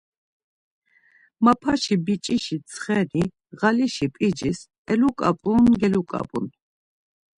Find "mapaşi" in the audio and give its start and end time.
1.43-1.95